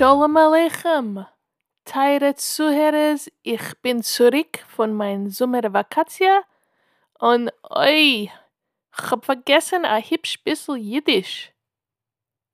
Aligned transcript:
Shalom 0.00 0.34
Aleichem. 0.34 1.26
Teire 1.84 2.34
Zuhörers, 2.34 3.30
ich 3.42 3.78
bin 3.82 4.02
zurück 4.02 4.60
von 4.66 4.94
meiner 4.94 5.28
Sommervakatie 5.28 6.40
und 7.18 7.52
oi, 7.68 8.30
ich 8.94 9.10
hab 9.10 9.26
vergessen 9.26 9.84
ein 9.84 10.02
hübsch 10.02 10.42
bisschen 10.42 10.78
Jiddisch. 10.78 11.52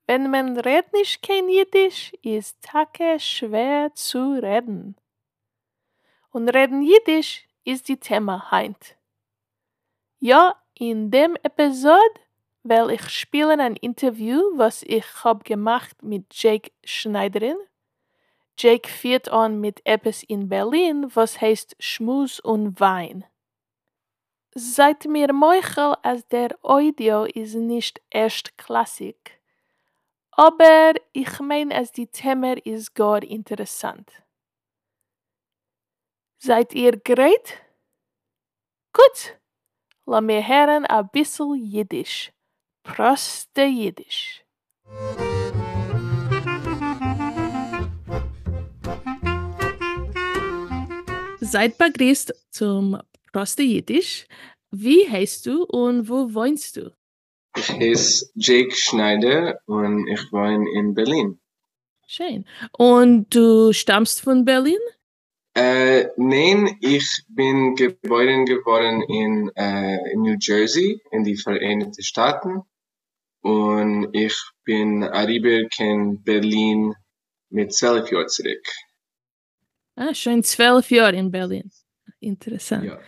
Wenn 0.08 0.28
man 0.28 0.58
redet 0.58 0.92
nicht 0.92 1.22
kein 1.22 1.48
Jiddisch, 1.48 2.12
ist 2.20 2.60
Tage 2.62 3.20
schwer 3.20 3.94
zu 3.94 4.40
reden. 4.42 4.96
Und 6.30 6.48
reden 6.48 6.82
Jiddisch 6.82 7.46
ist 7.62 7.86
die 7.86 8.00
Thema 8.00 8.50
heint. 8.50 8.96
Ja, 10.18 10.60
in 10.74 11.12
dem 11.12 11.36
Episode 11.44 12.25
will 12.68 12.90
ich 12.90 13.08
spielen 13.08 13.60
ein 13.60 13.76
Interview, 13.76 14.40
was 14.56 14.82
ich 14.82 15.04
hab 15.24 15.44
gemacht 15.44 16.02
mit 16.02 16.26
Jake 16.30 16.70
Schneiderin. 16.84 17.56
Jake 18.58 18.88
führt 18.88 19.28
an 19.28 19.60
mit 19.60 19.84
etwas 19.84 20.22
in 20.22 20.48
Berlin, 20.48 21.10
was 21.14 21.40
heißt 21.40 21.76
Schmus 21.78 22.40
und 22.40 22.80
Wein. 22.80 23.24
Seid 24.54 25.04
mir 25.04 25.32
Meuchel, 25.32 25.94
als 26.02 26.26
der 26.28 26.56
Audio 26.62 27.24
ist 27.24 27.54
nicht 27.54 28.00
erst 28.10 28.56
Klassik. 28.56 29.38
Aber 30.30 30.94
ich 31.12 31.40
mein, 31.40 31.72
als 31.72 31.92
die 31.92 32.06
Thema 32.06 32.56
ist 32.64 32.94
gar 32.94 33.22
interessant. 33.22 34.10
Seid 36.38 36.74
ihr 36.74 36.96
bereit? 36.96 37.62
Gut, 38.92 39.38
lass 40.06 40.22
mir 40.22 40.46
hören 40.46 40.86
ein 40.86 41.08
bisschen 41.10 41.54
Jiddisch. 41.54 42.32
Proste 42.86 43.64
Jiddisch. 43.64 44.42
Seid 51.40 51.78
begrüßt 51.78 52.32
zum 52.50 53.00
Proste 53.32 53.62
Jiddisch. 53.62 54.26
Wie 54.70 55.08
heißt 55.08 55.46
du 55.46 55.64
und 55.64 56.08
wo 56.08 56.32
wohnst 56.32 56.76
du? 56.76 56.92
Ich 57.56 57.70
heiße 57.70 58.30
Jake 58.34 58.74
Schneider 58.74 59.58
und 59.66 60.06
ich 60.08 60.32
wohne 60.32 60.68
in 60.72 60.94
Berlin. 60.94 61.38
Schön. 62.06 62.46
Und 62.72 63.34
du 63.34 63.72
stammst 63.72 64.20
von 64.20 64.44
Berlin? 64.44 64.78
Äh, 65.54 66.08
nein, 66.16 66.76
ich 66.80 67.24
bin 67.28 67.74
geboren 67.74 68.44
geworden 68.44 69.02
in, 69.02 69.50
äh, 69.56 70.12
in 70.12 70.20
New 70.20 70.36
Jersey, 70.38 71.00
in 71.10 71.24
die 71.24 71.36
Vereinigten 71.36 72.02
Staaten. 72.02 72.62
Und 73.46 74.08
ich 74.12 74.36
bin 74.64 75.04
arriba 75.04 75.68
in 75.78 76.20
Berlin 76.24 76.96
mit 77.48 77.72
zwölf 77.72 78.10
Jahren 78.10 78.28
zurück. 78.28 78.66
Ah, 79.94 80.12
schon 80.12 80.42
zwölf 80.42 80.90
Jahre 80.90 81.14
in 81.14 81.30
Berlin. 81.30 81.70
Interessant. 82.18 82.84
Ja. 82.86 82.98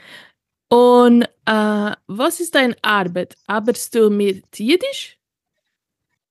Und 0.68 1.24
äh, 1.44 1.92
was 2.06 2.38
ist 2.38 2.54
deine 2.54 2.76
Arbeit? 2.82 3.34
Arbeitest 3.48 3.96
du 3.96 4.10
mit 4.10 4.44
Jiddisch? 4.56 5.18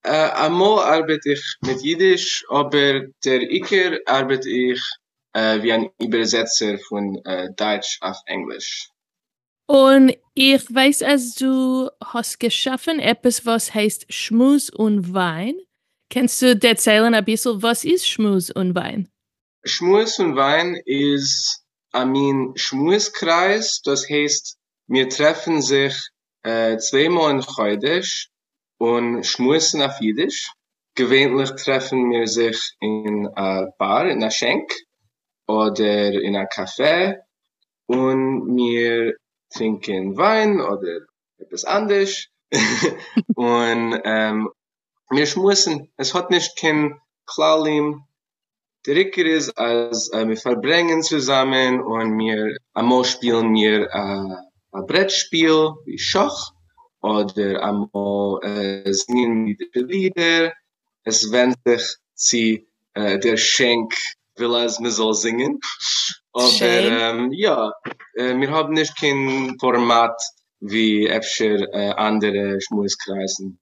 Äh, 0.03 0.29
einmal 0.45 0.85
arbeite 0.85 1.33
ich 1.33 1.57
mit 1.59 1.81
Jiddisch, 1.81 2.45
aber 2.47 3.07
der 3.25 3.41
Iker 3.41 3.99
arbeite 4.05 4.49
ich 4.49 4.81
äh, 5.33 5.61
wie 5.61 5.73
ein 5.73 5.89
Übersetzer 5.99 6.77
von 6.87 7.17
äh, 7.25 7.49
Deutsch 7.57 7.97
auf 7.99 8.19
Englisch. 8.25 8.89
Und 9.67 10.15
ich 10.33 10.73
weiß, 10.73 10.99
dass 10.99 11.35
du 11.35 11.89
hast 12.03 12.39
geschaffen 12.39 12.99
etwas, 12.99 13.45
was 13.45 13.73
heißt 13.73 14.11
Schmus 14.11 14.69
und 14.69 15.13
Wein. 15.13 15.55
Kannst 16.09 16.41
du 16.41 16.57
erzählen 16.61 17.13
ein 17.13 17.25
bisschen, 17.25 17.61
was 17.61 17.83
ist 17.83 18.07
Schmus 18.07 18.49
und 18.49 18.75
Wein? 18.75 19.09
Schmus 19.65 20.19
und 20.19 20.37
Wein 20.37 20.77
ist 20.85 21.65
ein 21.91 22.53
Schmuskreis, 22.55 23.81
das 23.83 24.09
heißt, 24.09 24.57
wir 24.87 25.09
treffen 25.09 25.61
sich 25.61 25.95
äh, 26.43 26.77
zweimal 26.77 27.31
in 27.31 27.41
Chodesh 27.41 28.29
und 28.77 29.25
schmusen 29.25 29.81
auf 29.81 29.99
Jiddisch. 29.99 30.49
Gewöhnlich 30.95 31.51
treffen 31.61 32.09
wir 32.11 32.27
sich 32.27 32.57
in 32.79 33.27
einer 33.35 33.71
Bar, 33.77 34.05
in 34.05 34.21
einer 34.21 34.31
Schenk 34.31 34.73
oder 35.45 36.13
in 36.13 36.37
einem 36.37 36.47
Café 36.47 37.17
und 37.87 38.55
wir 38.55 39.15
trinken 39.49 40.17
Wein 40.17 40.61
oder 40.61 41.01
etwas 41.37 41.63
anderes 41.65 42.27
und 43.35 44.01
ähm, 44.03 44.49
wir 45.09 45.25
schmusen. 45.25 45.91
Es 45.97 46.13
hat 46.13 46.31
nicht 46.31 46.57
kein 46.57 46.99
Klalim. 47.25 48.03
Der 48.85 48.95
Ricker 48.95 49.25
ist, 49.25 49.57
als 49.57 50.11
äh, 50.13 50.27
wir 50.27 50.37
verbringen 50.37 51.03
zusammen 51.03 51.81
und 51.81 52.17
wir 52.17 52.57
einmal 52.73 53.03
spielen 53.03 53.53
wir 53.53 53.83
äh, 53.83 54.35
ein 54.71 54.85
Brettspiel 54.85 55.73
wie 55.85 55.97
Schach 55.97 56.51
oder 57.01 57.63
einmal 57.63 58.39
äh, 58.43 58.93
singen 58.93 59.47
wir 59.47 59.85
Lieder. 59.85 60.53
Es 61.03 61.31
wendet 61.31 61.99
sich 62.13 62.65
zu 62.65 62.67
äh, 62.93 63.19
der 63.19 63.37
Schenk 63.37 63.93
will 64.35 64.55
als 64.55 64.79
wir 64.79 64.91
soll 64.91 65.13
singen. 65.13 65.59
Aber 66.37 66.61
ähm, 66.61 67.31
ja, 67.33 67.71
äh, 68.13 68.35
wir 68.35 68.51
haben 68.51 68.73
nicht 68.73 68.95
kein 68.99 69.57
Format 69.59 70.21
wie 70.59 71.09
öfter 71.09 71.73
äh, 71.73 71.89
andere 71.91 72.59
Schmuskreisen. 72.61 73.59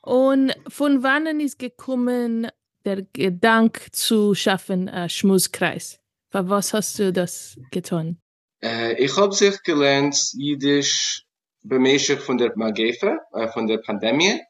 Und 0.00 0.54
von 0.68 1.02
wann 1.02 1.40
ist 1.40 1.58
gekommen 1.58 2.48
der 2.84 3.02
Gedanke 3.12 3.90
zu 3.92 4.34
schaffen, 4.34 4.88
einen 4.88 5.08
Schmuskreis? 5.08 6.00
Für 6.30 6.48
was 6.48 6.72
hast 6.72 6.98
du 6.98 7.12
das 7.12 7.56
getan? 7.70 8.18
Äh, 8.62 8.94
ich 8.94 9.16
habe 9.16 9.32
sich 9.32 9.62
gelernt 9.62 10.16
Jiddisch 10.32 11.24
bemäßigt 11.62 12.22
von 12.22 12.38
der 12.38 12.52
Magefe, 12.56 13.18
äh, 13.32 13.48
von 13.48 13.66
der 13.66 13.78
Pandemie. 13.78 14.40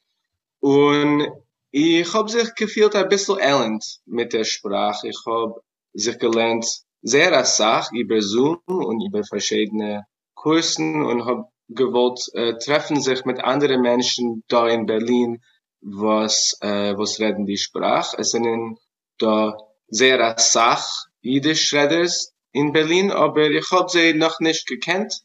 Und 0.60 1.26
ich 1.70 2.14
habe 2.14 2.30
sich 2.30 2.54
gefühlt 2.54 2.94
ein 2.94 3.08
bisschen 3.08 3.40
elend 3.40 3.84
mit 4.06 4.32
der 4.32 4.44
Sprache. 4.44 5.08
Ich 5.08 5.20
habe 5.26 5.60
sich 5.92 6.18
gelernt 6.18 6.66
sehr 7.02 7.44
Sach 7.44 7.90
über 7.92 8.22
Zoom 8.22 8.60
und 8.66 9.04
über 9.06 9.24
verschiedene 9.24 10.06
Kursen 10.34 11.04
und 11.04 11.26
habe 11.26 11.44
gewollt 11.68 12.20
äh, 12.34 12.54
treffen 12.58 13.00
sich 13.00 13.24
mit 13.24 13.42
anderen 13.42 13.82
Menschen 13.82 14.44
da 14.48 14.68
in 14.68 14.86
Berlin, 14.86 15.42
was 15.80 16.56
äh, 16.60 16.96
was 16.96 17.18
reden 17.18 17.46
die 17.46 17.56
Sprache. 17.56 18.16
Es 18.18 18.30
sind 18.30 18.78
da 19.18 19.56
sehr 19.88 20.34
Sach 20.38 20.86
Jiddisch-Redders 21.20 22.32
in 22.52 22.72
Berlin, 22.72 23.10
aber 23.10 23.50
ich 23.50 23.70
habe 23.70 23.88
sie 23.88 24.14
noch 24.14 24.40
nicht 24.40 24.66
gekannt. 24.66 25.22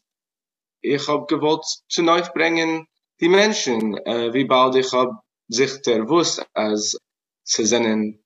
Ich 0.80 1.08
habe 1.08 1.26
gewollt 1.26 1.64
zu 1.88 2.02
neu 2.02 2.22
bringen 2.34 2.86
die 3.20 3.28
Menschen, 3.28 3.96
äh, 3.98 4.32
wie 4.32 4.44
bald 4.44 4.76
ich 4.76 4.92
habe 4.92 5.18
sich 5.48 5.82
der 5.82 6.08
wusst, 6.08 6.44
als 6.54 6.98
sie 7.42 7.66
sind 7.66 8.22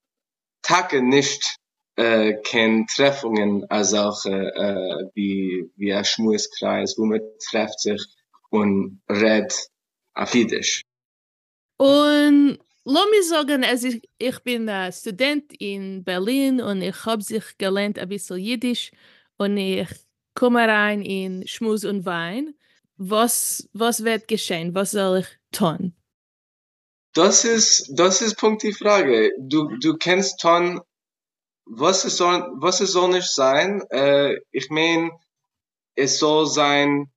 Tage 0.62 1.03
nicht 1.03 1.57
äh, 1.97 2.35
kein 2.43 2.87
Treffungen 2.87 3.69
als 3.71 3.95
auch 3.95 4.25
äh, 4.25 4.31
äh, 4.31 5.11
wie 5.15 5.71
wie 5.77 5.93
ein 5.93 6.05
Schmueskreis, 6.05 6.95
wo 6.97 7.05
man 7.05 7.21
trefft 7.51 7.81
sich 7.81 8.03
und 8.51 9.03
redet 9.09 9.55
auf 10.15 10.35
Jiddisch. 10.35 10.83
Und 11.79 12.59
lass 12.85 13.07
mich 13.11 13.29
sagen, 13.29 13.65
also 13.65 13.89
ich, 13.89 14.03
ich 14.19 14.39
bin 14.41 14.69
ein 14.69 14.93
Student 14.93 15.53
in 15.59 16.05
Berlin 16.05 16.61
und 16.61 16.83
ich 16.83 17.05
habe 17.05 17.23
sich 17.23 17.59
gelernt 17.59 17.99
ein 17.99 18.09
bisschen 18.09 18.38
Jiddisch 18.38 18.93
und 19.37 19.56
ich 19.56 19.88
komme 20.35 20.67
rein 20.67 21.03
in 21.03 21.47
Schmus 21.47 21.85
und 21.85 22.06
Wein. 22.06 22.55
Was, 22.97 23.69
was 23.73 24.05
wird 24.05 24.29
geschehen? 24.29 24.75
Was 24.75 24.93
soll 24.93 25.21
ich 25.21 25.27
tun? 25.50 25.95
Das 27.15 27.45
ist, 27.45 27.91
das 27.95 28.23
ist 28.23 28.37
Punkt 28.37 28.62
die 28.62 28.73
Frage. 28.73 29.33
Du, 29.38 29.77
du 29.79 29.97
kennst 29.97 30.43
dann, 30.45 30.81
was 31.64 32.05
es 32.05 32.17
soll, 32.17 32.50
was 32.56 32.81
es 32.81 32.93
soll 32.93 33.11
nicht 33.11 33.32
sein. 33.32 33.82
Äh, 33.91 34.37
ich 34.50 34.70
meine, 34.70 35.11
es 35.94 36.19
soll 36.19 36.47
sein, 36.47 37.12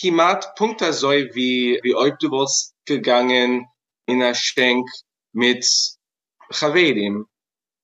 Kimat 0.00 0.54
Punkt 0.54 0.80
so 0.80 1.10
wie, 1.10 1.78
wie 1.82 1.94
ob 1.94 2.18
du 2.20 2.30
was 2.30 2.74
gegangen 2.86 3.66
in 4.06 4.22
ein 4.22 4.34
Schenk 4.34 4.88
mit 5.32 5.66
Chaverim 6.50 7.26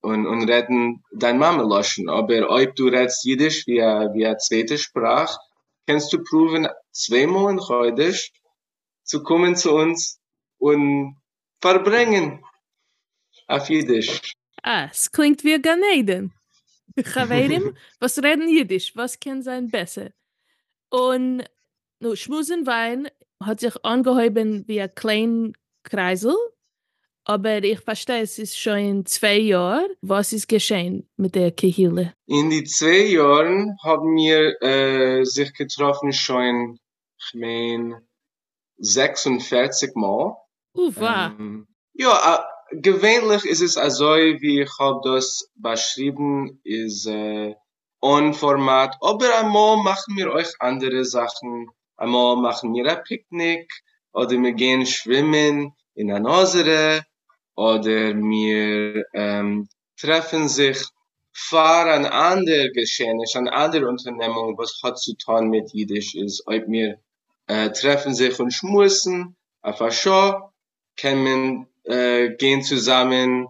und, 0.00 0.26
und 0.26 0.48
reden 0.48 1.04
dein 1.12 1.38
Mama 1.38 1.62
loschen. 1.62 2.08
Aber 2.08 2.48
ob 2.48 2.74
du 2.74 2.86
redest 2.86 3.24
Jiddisch 3.24 3.66
wie 3.66 3.82
a, 3.82 4.14
wie 4.14 4.24
a 4.26 4.38
zweite 4.38 4.78
Sprach, 4.78 5.36
kannst 5.86 6.10
du 6.12 6.22
proben 6.22 6.68
zweimal 6.90 7.52
in 7.52 7.58
Chodesh 7.58 8.32
zu 9.04 9.22
kommen 9.22 9.54
zu 9.54 9.74
uns 9.74 10.18
und 10.58 11.16
verbringen 11.60 12.42
auf 13.46 13.68
Jiddisch. 13.68 14.35
Es 14.66 15.12
klingt 15.12 15.44
wie 15.44 15.60
Gan 15.60 15.80
Eden. 15.94 16.32
Chaverim, 17.04 17.76
was 18.00 18.18
reden 18.22 18.48
Jiddisch? 18.48 18.96
Was 18.96 19.20
kann 19.20 19.42
sein 19.42 19.68
besser? 19.68 20.10
Und 20.90 21.44
no, 22.00 22.16
Schmusenwein 22.16 23.08
hat 23.42 23.60
sich 23.60 23.84
angehäuben 23.84 24.66
wie 24.66 24.80
ein 24.80 24.94
kleiner 24.94 25.52
Kreisel 25.82 26.34
aber 27.28 27.64
ich 27.64 27.80
verstehe, 27.80 28.22
es 28.22 28.38
ist 28.38 28.56
schon 28.56 29.04
zwei 29.04 29.38
Jahre. 29.38 29.88
Was 30.00 30.32
ist 30.32 30.46
geschehen 30.46 31.08
mit 31.16 31.34
der 31.34 31.50
Kehille? 31.50 32.14
In 32.26 32.50
die 32.50 32.62
zwei 32.62 33.04
Jahren 33.06 33.76
haben 33.82 34.14
wir 34.14 34.62
äh, 34.62 35.24
sich 35.24 35.52
getroffen 35.52 36.12
schon, 36.12 36.78
ich 37.18 37.34
meine, 37.34 38.00
46 38.78 39.96
Mal. 39.96 40.36
Uh, 40.72 40.92
wow. 40.94 41.32
Ähm, 41.36 41.66
ja, 41.94 42.46
gewöhnlich 42.70 43.44
ist 43.44 43.62
es 43.62 43.76
also, 43.76 44.06
wie 44.06 44.62
ich 44.62 44.70
habe 44.78 45.00
das 45.04 45.50
beschrieben, 45.54 46.60
ist 46.64 47.06
äh, 47.06 47.54
on 48.00 48.34
Format. 48.34 48.96
Aber 49.00 49.38
einmal 49.38 49.76
machen 49.82 50.16
wir 50.16 50.32
euch 50.32 50.52
andere 50.60 51.04
Sachen. 51.04 51.68
Einmal 51.96 52.36
machen 52.36 52.74
wir 52.74 52.86
ein 52.90 53.02
Picknick 53.04 53.70
oder 54.12 54.30
wir 54.30 54.52
gehen 54.52 54.86
schwimmen 54.86 55.72
in 55.94 56.12
ein 56.12 56.26
Osere 56.26 57.04
oder 57.54 58.14
wir 58.14 59.04
ähm, 59.14 59.68
treffen 59.98 60.48
sich 60.48 60.78
für 61.32 61.92
ein 61.92 62.06
anderes 62.06 62.72
Geschehnis, 62.72 63.36
eine 63.36 63.52
andere 63.52 63.88
Unternehmung, 63.88 64.56
was 64.56 64.80
hat 64.82 64.98
zu 64.98 65.14
tun 65.16 65.48
mit 65.48 65.72
Jiddisch 65.72 66.14
ist. 66.14 66.42
Ob 66.46 66.66
wir 66.68 66.98
äh, 67.46 67.70
treffen 67.70 68.14
sich 68.14 68.38
und 68.40 68.52
schmussen, 68.52 69.36
einfach 69.62 69.92
schon, 69.92 70.34
können 70.98 71.66
äh, 71.86 72.34
gehen 72.36 72.62
zusammen 72.62 73.48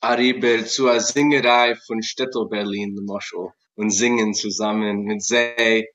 Arriber 0.00 0.64
zu 0.64 0.88
einer 0.88 1.00
Singerei 1.00 1.76
von 1.86 2.02
Städtel 2.02 2.48
Berlin, 2.48 2.98
Moschel, 3.04 3.52
und 3.76 3.90
singen 3.90 4.34
zusammen 4.34 5.04
mit 5.04 5.22
sie 5.22 5.86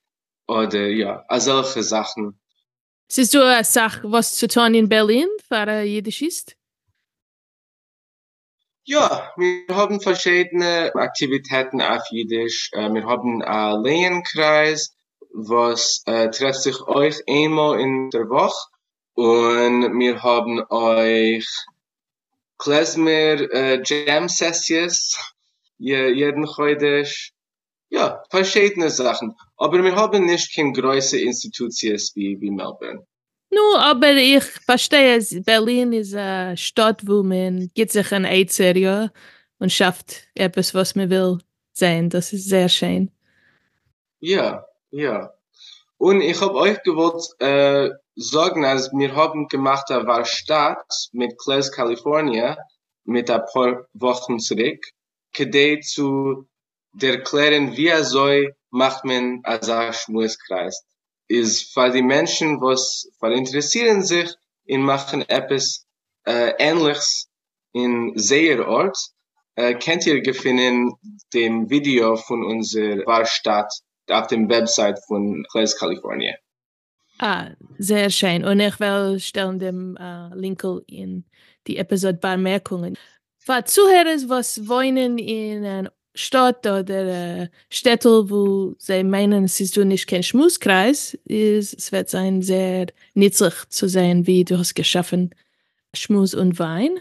oder 0.48 0.88
ja, 0.88 1.26
solche 1.38 1.84
Sachen. 1.84 2.40
Siehst 3.10 3.34
du 3.34 3.44
eine 3.44 3.64
Sache, 3.64 4.02
was 4.12 4.36
zu 4.36 4.48
tun 4.48 4.74
in 4.74 4.90
Berlin 4.90 5.28
für 5.48 5.82
Jiddisch 5.82 6.22
ist? 6.22 6.56
Ja, 8.84 9.34
wir 9.36 9.76
haben 9.76 10.00
verschiedene 10.00 10.94
Aktivitäten 10.96 11.82
auf 11.82 12.04
Jiddisch. 12.10 12.70
Äh, 12.72 12.90
wir 12.94 13.06
haben 13.06 13.42
einen 13.42 13.84
Lehenkreis, 13.84 14.96
was 15.34 16.04
äh, 16.06 16.30
trifft 16.30 16.62
sich 16.62 16.80
euch 16.82 17.22
einmal 17.28 17.82
in 17.82 18.10
der 18.12 18.30
Woche. 18.30 18.70
Und 19.18 19.98
wir 19.98 20.22
haben 20.22 20.64
euch 20.70 21.48
Klezmer 22.60 23.52
äh, 23.52 23.82
Jam 23.84 24.30
Sessions, 24.30 25.18
jeden 25.80 26.46
Chodesh. 26.46 27.34
Ja, 27.90 28.22
verschiedene 28.30 28.92
Sachen. 28.92 29.36
Aber 29.58 29.84
wir 29.84 29.96
haben 29.96 30.26
nicht 30.26 30.56
keine 30.56 30.72
große 30.72 31.20
Institutions 31.20 32.12
wie, 32.16 32.40
wie 32.40 32.52
Melbourne. 32.52 33.08
Nu, 33.50 33.78
aber 33.78 34.14
ich 34.14 34.44
verstehe, 34.44 35.20
Berlin 35.44 35.94
ist 35.94 36.14
eine 36.14 36.56
Stadt, 36.56 37.02
wo 37.08 37.24
man 37.24 37.72
gibt 37.74 37.94
sich 37.94 38.12
ein 38.12 38.26
Eizer, 38.26 38.76
ja, 38.76 39.10
und 39.58 39.74
schafft 39.74 40.28
etwas, 40.36 40.76
was 40.76 40.94
man 40.94 41.10
will 41.10 41.40
sein. 41.74 42.12
Das 42.12 42.34
ist 42.34 42.48
sehr 42.50 42.70
schön. 42.70 43.10
Ja, 44.20 44.64
ja. 44.92 45.34
Und 45.98 46.22
ich 46.22 46.40
habe 46.42 46.54
euch 46.56 46.82
gewollt 46.84 47.24
äh, 47.40 47.90
sagen, 48.16 48.66
als 48.66 48.92
wir 48.92 49.16
haben 49.16 49.48
gemacht, 49.48 49.86
da 49.90 50.06
war 50.06 50.26
Stadt 50.26 51.10
mit 51.12 51.38
Class 51.40 51.72
California 51.72 52.58
mit 53.04 53.30
ein 53.32 53.42
paar 53.52 53.88
Wochen 53.94 54.40
zurück, 54.40 54.86
kedei 55.34 55.80
zu 55.82 56.48
erklären, 57.00 57.76
wie 57.78 58.04
soll, 58.04 58.56
macht 58.70 59.06
man 59.06 59.42
ein 59.44 59.94
Schmueskreis. 59.94 60.84
Ist 61.28 61.74
für 61.74 61.90
die 61.90 62.04
Menschen, 62.04 62.62
was 62.62 63.10
interessieren 63.22 64.04
sich 64.04 64.34
in 64.66 64.82
machen 64.82 65.28
etwas 65.28 65.86
äh, 66.26 66.54
ähnliches 66.60 67.30
in 67.74 68.14
sehr 68.16 68.68
Ort, 68.68 68.98
äh, 69.56 69.74
kennt 69.76 70.06
ihr 70.06 70.22
gefunden 70.22 70.94
dem 71.34 71.70
Video 71.70 72.16
von 72.18 72.44
unserer 72.44 73.06
Warstadt 73.06 73.72
auf 74.10 74.28
dem 74.28 74.50
Website 74.50 75.00
von 75.06 75.46
Clays 75.52 75.78
California. 75.78 76.36
Ah, 77.20 77.50
sehr 77.78 78.10
schön. 78.10 78.46
Und 78.46 78.60
ich 78.60 78.80
will 78.80 79.20
stellen 79.20 79.60
dem 79.60 79.98
uh, 80.00 80.34
Link 80.36 80.64
in 80.88 81.26
die 81.66 81.78
Episode 81.78 82.20
Bemerkungen. 82.20 82.98
Für 83.40 83.64
Zuhörer, 83.64 84.18
was 84.28 84.68
wohnen 84.68 85.18
in 85.18 85.66
einer 85.66 85.92
Stadt 86.14 86.66
oder 86.66 87.42
äh, 87.42 87.50
Städte, 87.70 88.30
wo 88.30 88.76
sie 88.78 89.04
meinen, 89.04 89.46
es 89.46 89.60
ist 89.60 89.78
nicht 89.78 90.08
kein 90.08 90.24
Schmuskreis, 90.24 91.14
ist, 91.26 91.78
es 91.78 91.92
wird 91.92 92.10
sein 92.10 92.42
sehr 92.42 92.88
nützlich 93.14 93.54
zu 93.70 93.88
sehen, 93.88 94.26
wie 94.26 94.44
du 94.44 94.58
hast 94.58 94.74
geschaffen 94.74 95.34
Schmus 95.94 96.34
und 96.34 96.60
Wein. 96.60 97.00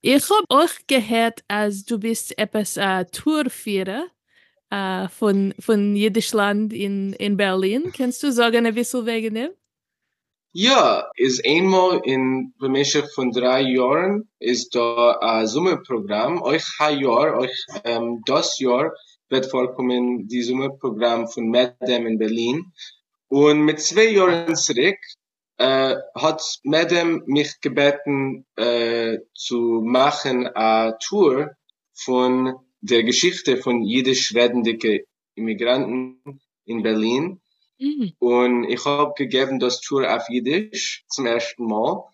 Ich 0.00 0.24
habe 0.28 0.64
euch 0.64 0.86
gehört, 0.88 1.44
als 1.48 1.84
du 1.84 1.98
bist 1.98 2.36
etwas 2.36 2.76
äh, 2.76 3.04
Tourführer 3.06 4.06
äh, 4.72 5.08
von, 5.08 5.54
von 5.60 5.94
Jiddischland 5.94 6.72
in, 6.72 7.12
in 7.14 7.36
Berlin. 7.36 7.92
Kannst 7.94 8.22
du 8.22 8.32
sagen, 8.32 8.64
ein 8.64 8.74
bisschen 8.74 9.04
wegen 9.04 9.34
dem? 9.34 9.50
Ja, 10.54 11.10
ist 11.16 11.46
einmal 11.46 12.00
in 12.04 12.54
bemeshach 12.58 13.08
von 13.14 13.30
drei 13.30 13.62
Jahren 13.62 14.28
ist 14.38 14.74
da 14.74 15.18
ein 15.20 15.46
Sommerprogramm. 15.46 16.42
Euch 16.42 16.64
ein 16.78 17.00
Jahr, 17.00 17.38
euch 17.38 17.66
ähm, 17.84 18.22
das 18.26 18.58
Jahr 18.58 18.92
wird 19.28 19.46
vorkommen 19.46 20.28
die 20.28 20.42
Sommerprogramm 20.42 21.28
von 21.28 21.50
Madam 21.50 22.06
in 22.06 22.18
Berlin. 22.18 22.72
Und 23.28 23.60
mit 23.60 23.80
zwei 23.80 24.08
Jahren 24.08 24.56
zurück 24.56 24.98
äh, 25.56 25.96
hat 26.14 26.42
Madam 26.64 27.22
mich 27.26 27.60
gebeten 27.60 28.46
äh, 28.56 29.18
zu 29.34 29.82
machen 29.84 30.48
a 30.54 30.92
Tour 30.92 31.56
von 31.94 32.54
der 32.82 33.04
Geschichte 33.04 33.56
von 33.56 33.82
jiddisch 33.82 34.34
redende 34.34 34.76
Immigranten 35.34 36.40
in 36.64 36.82
Berlin. 36.82 37.40
Mhm. 37.78 38.12
Und 38.18 38.64
ich 38.64 38.84
habe 38.84 39.14
gegeben 39.16 39.58
das 39.58 39.80
Tour 39.80 40.14
auf 40.14 40.28
Jiddisch 40.28 41.04
zum 41.08 41.26
ersten 41.26 41.64
Mal. 41.66 42.04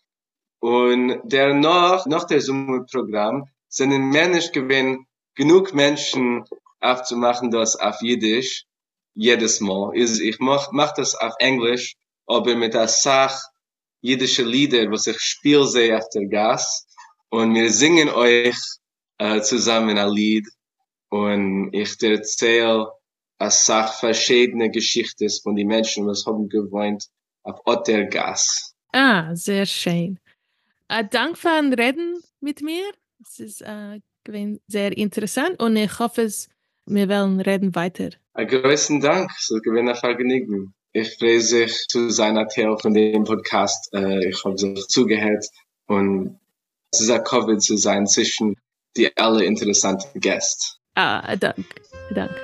Und 0.60 1.20
danach, 1.24 2.06
nach 2.06 2.24
der 2.24 2.40
Sommerprogramm, 2.40 3.48
sind 3.68 3.92
in 3.92 4.10
Männisch 4.10 4.52
gewesen, 4.52 5.06
genug 5.34 5.74
Menschen 5.74 6.44
aufzumachen 6.80 7.50
das 7.50 7.76
auf 7.76 8.00
Jiddisch, 8.02 8.64
jedes 9.14 9.60
Mal. 9.60 9.92
Ich 9.96 10.38
mach, 10.38 10.70
mach 10.72 10.92
das 10.94 11.14
auf 11.14 11.34
Englisch, 11.38 11.96
aber 12.26 12.54
mit 12.54 12.74
der 12.74 12.88
Sach 12.88 13.40
jiddische 14.00 14.44
Lieder, 14.44 14.90
was 14.90 15.06
ich 15.06 15.18
spiel 15.18 15.66
sehe 15.66 15.96
auf 15.96 16.08
der 16.14 16.26
Gas. 16.26 16.86
Und 17.30 17.54
wir 17.54 17.70
singen 17.70 18.08
euch 18.10 18.56
äh, 19.18 19.40
zusammen 19.40 19.98
ein 19.98 20.10
Lied. 20.10 20.46
Und 21.10 21.70
ich 21.72 22.00
erzähle 22.02 22.92
a 23.38 23.50
sach 23.50 23.94
verschiedene 23.94 24.70
Geschichten 24.70 25.28
von 25.42 25.54
die 25.54 25.64
Menschen, 25.64 26.06
was 26.06 26.26
haben 26.26 26.48
gewohnt 26.48 27.06
auf 27.44 27.60
Ottergas. 27.64 28.74
Ah, 28.92 29.34
sehr 29.34 29.66
schön. 29.66 30.18
Uh, 30.90 31.04
Dank 31.08 31.38
für 31.38 31.50
ein 31.50 31.72
Reden 31.72 32.20
mit 32.40 32.62
mir. 32.62 32.84
Es 33.22 33.38
ist 33.40 33.62
uh, 33.62 34.00
sehr 34.66 34.96
interessant 34.96 35.60
und 35.60 35.76
ich 35.76 35.98
hoffe, 35.98 36.22
es, 36.22 36.48
wir 36.86 37.08
werden 37.08 37.40
reden 37.40 37.74
weiter. 37.74 38.10
Ein 38.34 38.48
größten 38.48 39.00
Dank, 39.00 39.30
so 39.38 39.58
gewinnt 39.58 39.88
ein 39.88 39.96
Vergnügen. 39.96 40.74
Ich 40.92 41.16
freue 41.16 41.40
sich 41.40 41.86
zu 41.88 42.10
seiner 42.10 42.48
Teil 42.48 42.76
von 42.78 42.94
dem 42.94 43.24
Podcast. 43.24 43.92
Uh, 43.94 44.18
ich 44.18 44.42
habe 44.44 44.58
sich 44.58 44.86
zugehört 44.88 45.46
und 45.86 46.38
es 46.92 47.02
ist 47.02 47.10
ein 47.10 47.22
Covid 47.24 47.62
zu 47.62 47.76
sein 47.76 48.06
zwischen 48.06 48.56
die 48.96 49.14
alle 49.16 49.44
interessanten 49.44 50.20
Gäste. 50.20 50.78
Ah, 51.00 51.36
danke, 51.36 51.80
danke. 52.10 52.34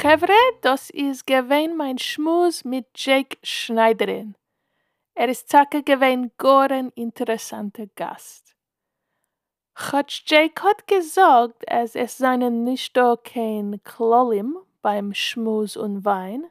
Chevre, 0.00 0.28
das 0.60 0.90
ist 0.90 1.26
gewesen 1.26 1.76
mein 1.76 1.98
Schmus 1.98 2.64
mit 2.64 2.86
Jake 2.94 3.36
Schneiderin. 3.42 4.36
Er 5.16 5.28
ist 5.28 5.48
zacke 5.48 5.82
gewesen 5.82 6.30
gar 6.38 6.70
ein 6.70 6.90
interessanter 6.90 7.88
Gast. 7.96 8.54
Chatsch 9.74 10.22
Jake 10.26 10.62
hat 10.62 10.86
gesagt, 10.86 11.64
es 11.66 11.96
seinen 12.18 12.62
nicht 12.62 12.94
kein 13.24 13.82
Klolim 13.82 14.58
beim 14.82 15.12
Schmus 15.14 15.76
und 15.76 16.04
Wein, 16.04 16.44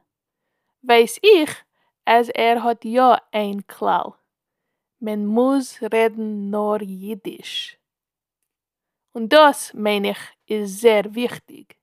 weiß 0.81 1.19
ich, 1.21 1.49
als 2.05 2.29
er 2.29 2.63
hat 2.63 2.83
ja 2.85 3.21
ein 3.31 3.65
Klau. 3.67 4.15
Man 4.99 5.25
muss 5.25 5.81
reden 5.81 6.49
nur 6.49 6.81
Jiddisch. 6.81 7.77
Und 9.13 9.33
das, 9.33 9.73
meine 9.73 10.11
ich, 10.11 10.19
ist 10.45 10.79
sehr 10.79 11.15
wichtig. 11.15 11.77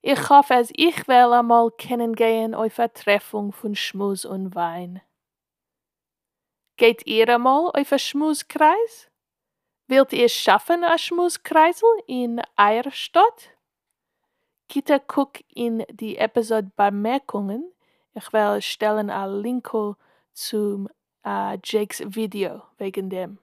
Ich 0.00 0.28
hoffe, 0.30 0.54
als 0.54 0.70
ich 0.74 1.08
will 1.08 1.32
einmal 1.32 1.70
kennengehen 1.72 2.54
auf 2.54 2.74
Vertreffung 2.74 3.52
von 3.52 3.74
Schmus 3.74 4.24
und 4.24 4.54
Wein. 4.54 5.02
Geht 6.76 7.06
ihr 7.06 7.28
einmal 7.28 7.72
einen 7.72 7.98
Schmuskreis? 7.98 9.10
Wilt 9.88 10.12
ihr 10.12 10.28
schaffen 10.28 10.84
ein 10.84 10.98
Schmuskreisel 10.98 11.88
in 12.06 12.40
eurer 12.56 12.90
Stadt? 12.90 13.56
Kita 14.68 14.98
guck 14.98 15.40
in 15.48 15.84
die 15.90 16.18
Episode 16.18 16.70
Bemerkungen. 16.76 17.72
Ich 18.16 18.32
will 18.32 18.60
stellen 18.62 19.10
einen 19.10 19.42
Link 19.42 19.70
zum 20.32 20.88
uh, 21.26 21.58
Jakes 21.62 22.02
Video 22.06 22.62
wegen 22.78 23.10
dem. 23.10 23.38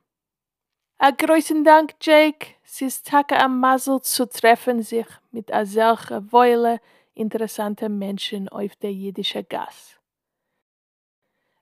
A 0.97 1.11
großen 1.11 1.63
Dank, 1.63 1.93
Jake. 2.01 2.55
Es 2.63 2.81
ist 2.81 3.07
Tage 3.07 3.39
am 3.39 3.59
Masel 3.59 4.01
zu 4.01 4.27
treffen 4.27 4.81
sich 4.81 5.05
mit 5.31 5.53
a 5.53 5.63
solche 5.65 6.23
Weile 6.31 6.79
interessante 7.13 7.87
Menschen 7.87 8.49
auf 8.49 8.75
der 8.77 8.93
jüdische 8.93 9.43
Gas. 9.43 9.99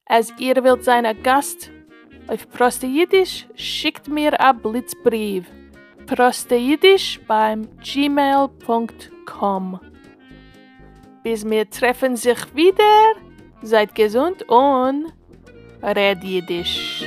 Als 0.05 0.31
ihr 0.39 0.63
wilt 0.63 0.85
sein 0.85 1.05
a 1.05 1.11
Gast 1.11 1.69
auf 2.27 2.49
Proste 2.49 2.87
Jiddisch, 2.87 3.45
schickt 3.55 4.07
mir 4.07 4.39
a 4.39 4.53
Blitzbrief. 4.53 5.51
Proste 6.07 6.55
beim 7.27 7.67
gmail.com. 7.79 9.81
Bis 11.23 11.47
wir 11.47 11.69
treffen 11.69 12.15
sich 12.15 12.55
wieder. 12.55 13.13
Seid 13.61 13.93
gesund 13.93 14.43
und 14.49 15.13
red 15.83 16.23
Jiddisch. 16.23 17.05